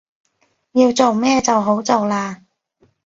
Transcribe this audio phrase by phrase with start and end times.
[0.71, 2.41] 要做咩就好做喇